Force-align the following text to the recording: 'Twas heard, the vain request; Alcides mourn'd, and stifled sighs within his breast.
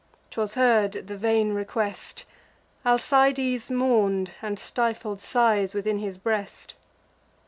'Twas 0.31 0.55
heard, 0.55 0.93
the 1.05 1.15
vain 1.15 1.53
request; 1.53 2.25
Alcides 2.83 3.69
mourn'd, 3.69 4.31
and 4.41 4.57
stifled 4.57 5.21
sighs 5.21 5.75
within 5.75 5.99
his 5.99 6.17
breast. 6.17 6.73